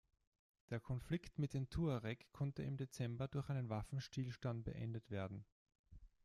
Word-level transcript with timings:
Der 0.71 0.79
Konflikt 0.79 1.37
mit 1.37 1.53
den 1.53 1.69
Tuareg 1.69 2.25
konnte 2.31 2.63
im 2.63 2.75
Dezember 2.75 3.27
durch 3.27 3.51
einen 3.51 3.69
Waffenstillstand 3.69 4.63
beendet 4.65 5.11
werden. 5.11 5.45